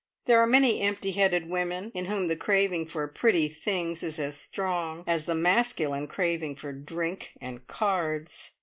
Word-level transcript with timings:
There 0.25 0.39
are 0.41 0.47
many 0.47 0.81
empty 0.81 1.11
headed 1.11 1.47
women 1.47 1.91
in 1.93 2.05
whom 2.05 2.27
the 2.27 2.35
craving 2.35 2.87
for 2.87 3.07
pretty 3.07 3.47
things 3.47 4.01
is 4.01 4.17
as 4.17 4.35
strong 4.35 5.03
as 5.05 5.27
the 5.27 5.35
masculine 5.35 6.07
craving 6.07 6.55
for 6.55 6.73
drink 6.73 7.33
and 7.39 7.67
cards. 7.67 8.49